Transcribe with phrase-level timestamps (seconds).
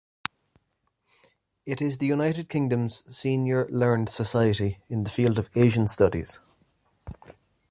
[1.63, 6.39] It is the United Kingdom's senior learned society in the field of Asian studies.